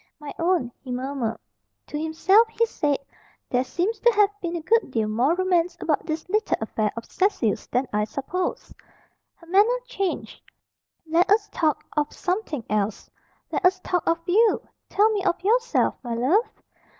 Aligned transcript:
"My 0.19 0.33
own," 0.39 0.71
he 0.79 0.89
murmured. 0.91 1.37
To 1.85 2.01
himself 2.01 2.47
he 2.47 2.65
said, 2.65 2.97
"There 3.51 3.63
seems 3.63 3.99
to 3.99 4.11
have 4.15 4.31
been 4.41 4.55
a 4.55 4.61
good 4.63 4.89
deal 4.89 5.07
more 5.07 5.35
romance 5.35 5.77
about 5.79 6.07
this 6.07 6.27
little 6.27 6.57
affair 6.59 6.91
of 6.97 7.05
Cecil's 7.05 7.67
than 7.67 7.87
I 7.93 8.05
supposed." 8.05 8.73
Her 9.35 9.45
manner 9.45 9.79
changed. 9.85 10.41
"Let 11.05 11.29
us 11.29 11.49
talk 11.51 11.83
of 11.95 12.11
something 12.13 12.63
else! 12.67 13.11
Let 13.51 13.63
us 13.63 13.79
talk 13.83 14.07
of 14.09 14.17
you. 14.25 14.67
Tell 14.89 15.11
me 15.11 15.23
of 15.23 15.39
yourself, 15.43 15.95
my 16.01 16.15
love!" 16.15 16.49